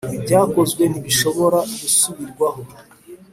[0.17, 2.61] ibyakozwe ntibishobora gusubirwaho.